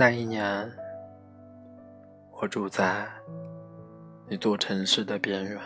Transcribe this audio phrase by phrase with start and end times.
[0.00, 0.66] 那一年，
[2.32, 3.06] 我住在
[4.30, 5.60] 一座城市的边缘，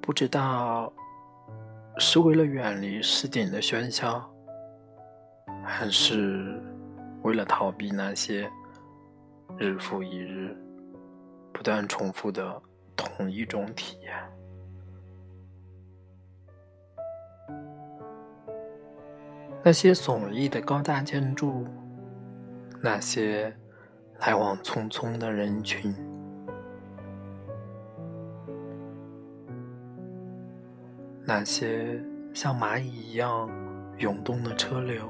[0.00, 0.92] 不知道
[1.98, 4.24] 是为了远离市井的喧嚣，
[5.64, 6.62] 还是
[7.24, 8.48] 为了逃避那些
[9.58, 10.56] 日复一日、
[11.52, 12.62] 不断重复的
[12.94, 14.39] 同一种体验。
[19.62, 21.66] 那些耸立的高大建筑，
[22.82, 23.54] 那些
[24.20, 25.94] 来往匆匆的人群，
[31.24, 32.02] 那些
[32.32, 33.50] 像蚂蚁一样
[33.98, 35.06] 涌动的车流，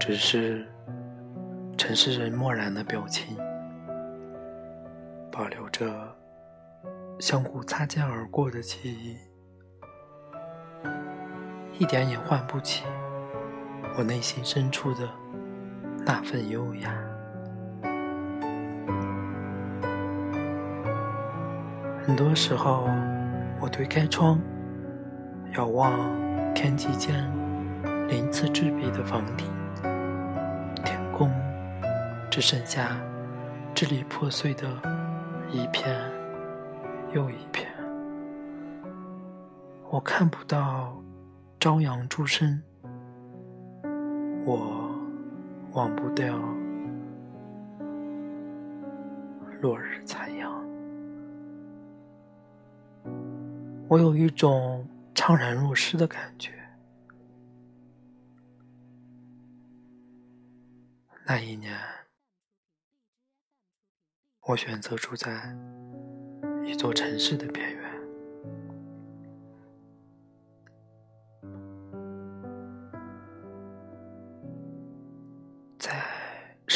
[0.00, 0.66] 只是
[1.76, 3.36] 城市人漠然的表情，
[5.30, 6.16] 保留着
[7.20, 9.14] 相互擦肩而过的记忆。
[11.78, 12.84] 一点也唤不起
[13.98, 15.08] 我内心深处的
[16.04, 16.90] 那份优雅。
[22.02, 22.88] 很多时候，
[23.60, 24.40] 我推开窗，
[25.54, 25.92] 遥望
[26.54, 27.30] 天际间
[28.08, 29.46] 鳞次栉比的房顶，
[30.84, 31.30] 天空
[32.30, 32.96] 只剩下
[33.74, 34.66] 支离破碎的
[35.50, 35.94] 一片
[37.12, 37.68] 又一片，
[39.90, 40.96] 我看不到。
[41.66, 42.62] 朝阳初升，
[44.44, 44.88] 我
[45.72, 46.38] 忘不掉
[49.60, 50.64] 落日残阳。
[53.88, 56.52] 我有一种怅然若失的感觉。
[61.24, 61.76] 那一年，
[64.42, 65.52] 我选择住在
[66.64, 67.85] 一座城市的边缘。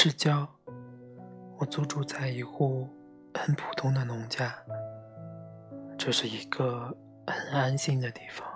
[0.03, 0.49] 市郊，
[1.59, 2.89] 我租住在一户
[3.35, 4.51] 很普通的农家。
[5.99, 6.97] 这是一个
[7.27, 8.49] 很安心的地方。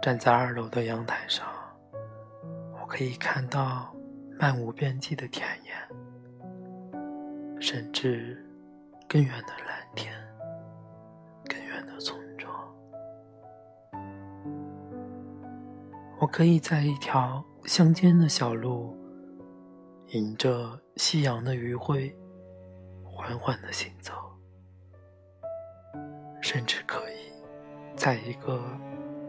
[0.00, 1.44] 站在二楼的阳台上，
[2.80, 3.92] 我可以看到
[4.38, 5.72] 漫无边际的田野，
[7.60, 8.46] 甚至
[9.08, 10.14] 更远的蓝天，
[11.48, 12.72] 更远的村庄。
[16.20, 18.96] 我可以在一条乡间的小路。
[20.10, 22.14] 迎着夕阳的余晖，
[23.02, 24.12] 缓缓的行走，
[26.40, 27.32] 甚至可以
[27.96, 28.62] 在一个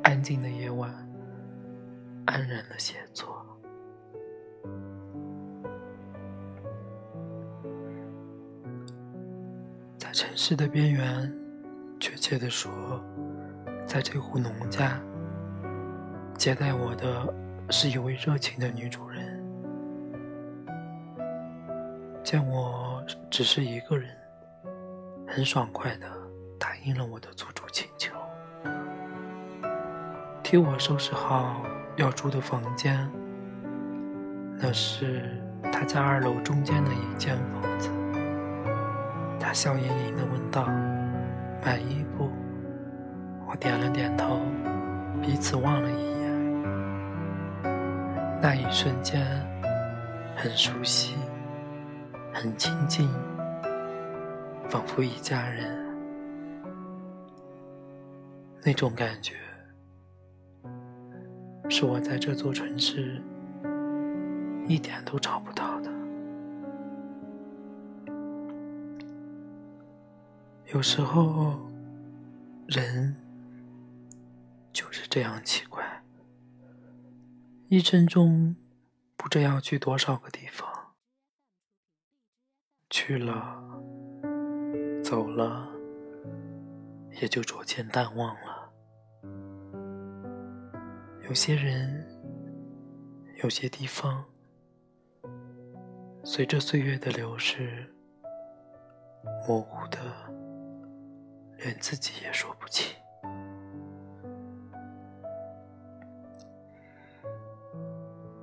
[0.03, 0.93] 安静的夜晚，
[2.27, 3.43] 安然的写作。
[9.97, 11.35] 在城市的边缘，
[11.99, 12.71] 确切的说，
[13.87, 15.01] 在这户农家，
[16.37, 17.33] 接待我的
[17.71, 19.26] 是一位热情的女主人。
[22.29, 24.09] 见我只是一个人，
[25.25, 26.05] 很爽快的
[26.59, 28.13] 答应了我的租住请求，
[30.43, 31.63] 替我收拾好
[31.95, 33.09] 要住的房间。
[34.57, 37.89] 那是他家二楼中间的一间房子。
[39.39, 40.65] 他笑盈盈的问道
[41.63, 42.29] ：“满意不？”
[43.47, 44.41] 我点了点头，
[45.21, 46.61] 彼此望了一眼。
[48.41, 49.25] 那一瞬间，
[50.35, 51.15] 很熟悉。
[52.33, 53.09] 很亲近，
[54.69, 55.83] 仿佛一家人，
[58.63, 59.33] 那种感觉
[61.69, 63.21] 是我在这座城市
[64.67, 65.91] 一点都找不到的。
[70.73, 71.59] 有时候，
[72.67, 73.15] 人
[74.71, 76.03] 就是这样奇怪，
[77.67, 78.55] 一生中
[79.15, 80.76] 不知要去多少个地方。
[83.07, 83.57] 去了，
[85.01, 85.65] 走了，
[87.21, 88.69] 也就逐渐淡忘了。
[91.25, 92.05] 有些人，
[93.41, 94.25] 有些地方，
[96.21, 97.89] 随着岁月的流逝，
[99.47, 99.99] 模糊的，
[101.59, 102.93] 连自己也说不清。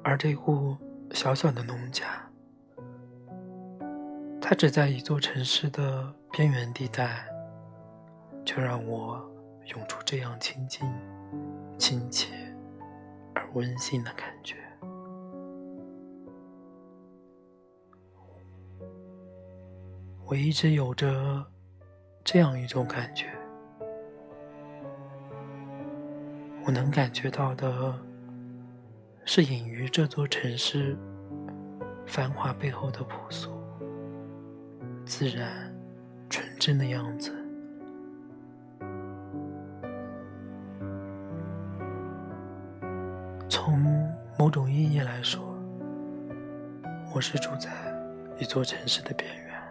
[0.02, 0.74] 而这户
[1.10, 2.26] 小小的农家。
[4.46, 7.24] 它只在一座城市的边缘地带，
[8.44, 9.18] 却让我
[9.68, 10.86] 涌出这样亲近、
[11.78, 12.30] 亲切
[13.34, 14.56] 而温馨的感觉。
[20.26, 21.42] 我一直有着
[22.22, 23.32] 这样一种感觉：
[26.66, 27.98] 我能感觉到的
[29.24, 30.94] 是隐于这座城市
[32.06, 33.50] 繁华背后的朴素、
[35.06, 35.70] 自然、
[36.30, 37.30] 纯真的样子。
[43.48, 43.78] 从
[44.38, 45.42] 某种意义来说，
[47.14, 47.70] 我是住在
[48.38, 49.62] 一座城市的边缘，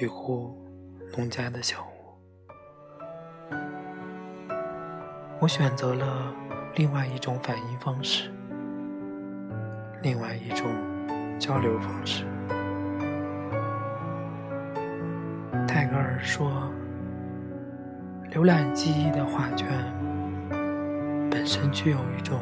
[0.00, 0.56] 一户
[1.16, 1.88] 农家的小屋。
[5.40, 6.32] 我选择了
[6.76, 8.30] 另外一种反应方式，
[10.00, 10.64] 另外一种
[11.38, 12.24] 交流方式。
[15.84, 16.72] 泰戈尔说
[18.32, 19.68] ：“浏览记忆的画卷，
[21.30, 22.40] 本身具有一种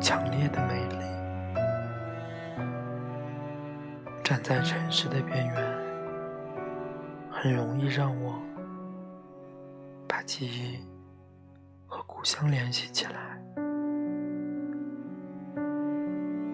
[0.00, 0.96] 强烈的魅力。”
[4.24, 5.54] 站在城市的边缘，
[7.30, 8.34] 很容易让我
[10.08, 10.80] 把记忆
[11.86, 13.40] 和故乡联系起来。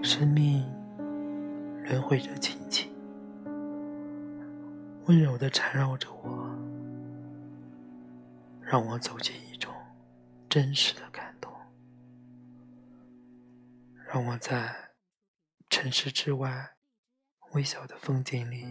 [0.02, 0.62] 生命
[1.86, 2.60] 轮回着情，
[5.06, 6.50] 温柔的缠绕着我，
[8.60, 9.72] 让我走进一种
[10.48, 11.52] 真实的感动，
[14.12, 14.74] 让我在
[15.70, 16.72] 城市之外。
[17.52, 18.66] 微小的风景里，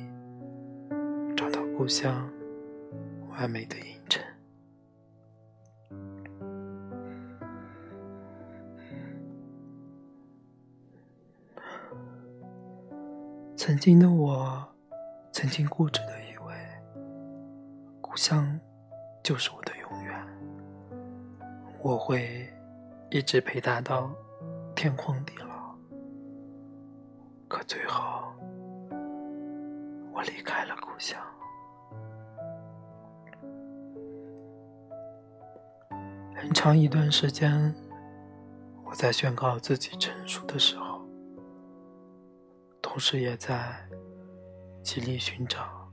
[1.36, 2.30] 找到故乡
[3.30, 4.22] 完美的映衬。
[13.56, 14.76] 曾经的我，
[15.32, 16.22] 曾经固执的
[18.16, 18.58] 故乡
[19.22, 20.28] 就是我的永远，
[21.84, 22.48] 我会
[23.12, 24.10] 一直陪他到
[24.74, 25.76] 天荒地老。
[27.50, 28.34] 可最后。
[30.14, 31.22] 我离开了故乡，
[36.38, 37.76] 很长一段时间，
[38.86, 41.02] 我在宣告自己成熟的时候，
[42.82, 43.76] 同时也在
[44.82, 45.92] 极力寻找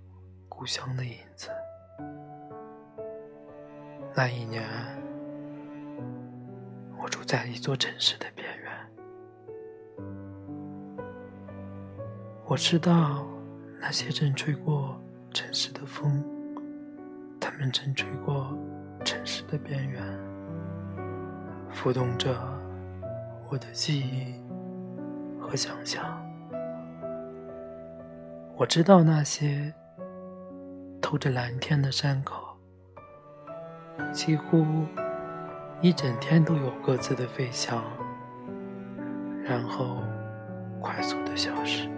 [0.48, 1.48] 故乡的影子。
[4.14, 4.62] 那一年，
[7.02, 8.72] 我住在一座城市的边缘，
[12.46, 13.26] 我知道。
[13.84, 14.96] 那些正吹过
[15.32, 16.24] 城市的风，
[17.40, 18.56] 它们正吹过
[19.04, 20.00] 城市的边缘，
[21.68, 22.32] 浮动着
[23.50, 24.40] 我的记忆
[25.40, 26.24] 和想象。
[28.56, 29.74] 我知道那些
[31.00, 32.51] 透着蓝天的山口，
[34.12, 34.64] 几乎
[35.80, 37.82] 一整天都有各自的飞翔，
[39.42, 40.02] 然后
[40.80, 41.88] 快速的消失。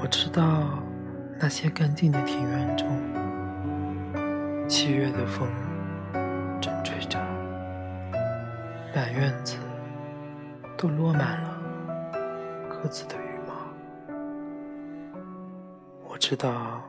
[0.00, 0.78] 我知道
[1.38, 2.88] 那些干净的庭院中，
[4.66, 5.46] 七月的风
[6.60, 7.18] 正吹着，
[8.94, 9.58] 满院子
[10.76, 11.60] 都落满了
[12.68, 13.54] 鸽子的羽毛。
[16.08, 16.80] 我知道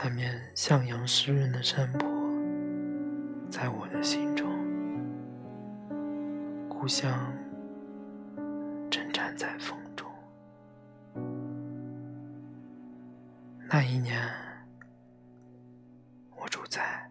[0.00, 2.08] 那面向阳湿润的山坡，
[3.50, 4.48] 在我的心中，
[6.68, 7.34] 故乡
[8.88, 10.08] 正站在风中。
[13.68, 14.22] 那一年，
[16.30, 17.10] 我住在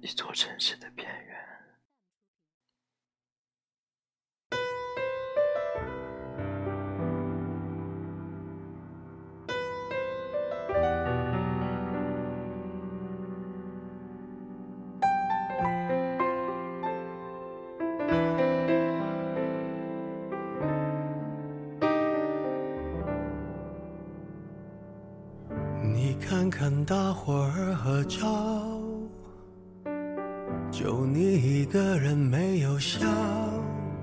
[0.00, 1.33] 一座城市的边缘。
[26.86, 28.20] 大伙儿合照，
[30.70, 33.06] 就你一个人没有笑，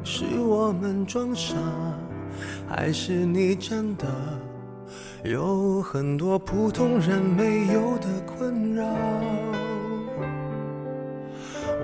[0.03, 1.55] 是我们装傻，
[2.67, 4.07] 还是你真的
[5.23, 8.83] 有很多普通人没有的困扰？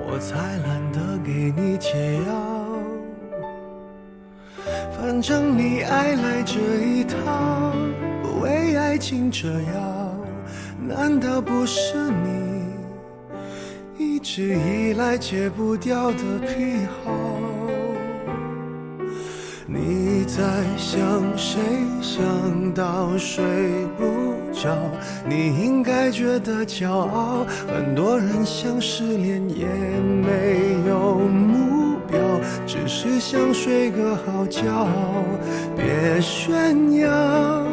[0.10, 2.34] 我才懒得给你解药，
[4.98, 7.72] 反正你爱来这一套，
[8.42, 9.97] 为爱情折腰。
[10.88, 12.64] 难道不是你
[13.98, 17.12] 一直以来戒不掉的癖好？
[19.66, 20.42] 你在
[20.78, 20.98] 想
[21.38, 21.60] 谁？
[22.02, 22.24] 想
[22.74, 23.44] 到睡
[23.98, 24.78] 不着？
[25.28, 27.46] 你应该觉得骄傲。
[27.68, 32.18] 很多人想失恋也没有目标，
[32.66, 34.88] 只是想睡个好觉。
[35.76, 37.66] 别炫耀。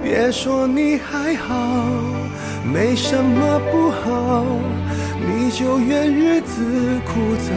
[0.00, 1.54] 别说你还好，
[2.64, 4.44] 没什么不好，
[5.20, 6.62] 你就怨日子
[7.04, 7.50] 枯燥，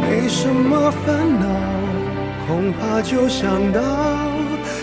[0.00, 1.46] 没什么烦恼，
[2.46, 3.80] 恐怕就想到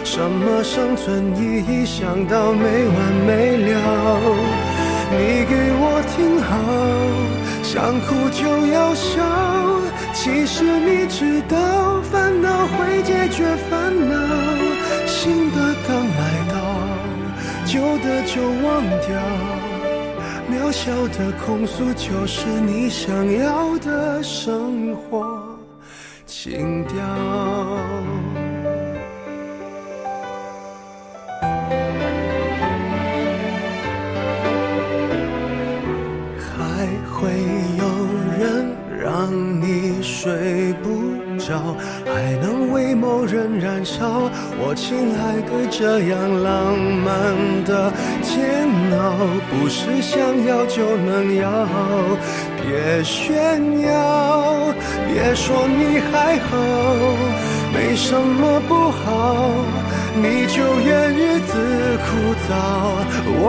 [0.03, 3.72] 什么生存意义，想到没完没了。
[5.12, 6.51] 你给我听好，
[7.63, 9.22] 想哭就要笑。
[10.13, 14.15] 其实你知道，烦恼会解决烦恼，
[18.00, 19.19] 的就忘掉，
[20.50, 25.57] 渺小的控诉就是你想要的生活
[26.25, 26.95] 情调。
[36.39, 37.29] 还会
[37.77, 37.83] 有
[38.38, 39.31] 人让
[39.62, 40.89] 你睡不
[41.51, 47.13] 还能为某人燃烧，我亲爱的，这样浪漫
[47.65, 51.67] 的煎熬，不是想要就能要。
[52.62, 54.73] 别炫耀，
[55.07, 56.57] 别说你还好，
[57.73, 59.53] 没什么不好，
[60.15, 61.51] 你就怨日子
[62.05, 62.50] 枯燥。
[63.41, 63.45] 哦，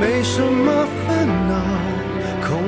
[0.00, 1.95] 没什么烦恼。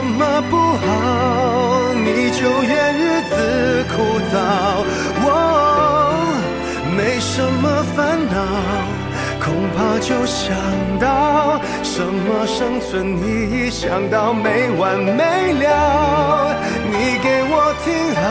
[0.00, 4.34] 什么不好，你就怨日子枯燥。
[5.22, 5.28] 我
[6.96, 8.34] 没什么烦恼。
[9.38, 10.56] 恐怕就想
[10.98, 16.56] 到什么生存意义，想到没完没了。
[16.90, 18.24] 你给我听好，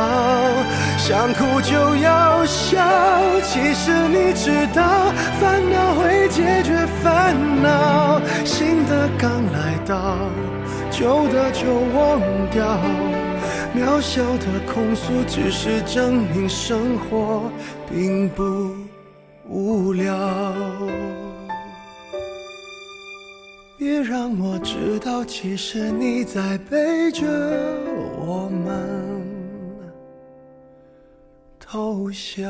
[0.98, 2.82] 想哭就要笑。
[3.44, 4.82] 其实你知道，
[5.40, 6.74] 烦恼会解决
[7.04, 8.20] 烦恼。
[8.44, 10.18] 新的刚来到，
[11.00, 11.64] 旧的就
[11.96, 12.20] 忘
[12.52, 12.78] 掉。
[13.74, 17.50] 渺小的控诉，只是证明生活
[17.90, 18.44] 并不。
[19.48, 20.14] 无聊，
[23.78, 27.26] 别让我知道，其实你在背着
[28.20, 29.26] 我们
[31.58, 32.46] 偷笑。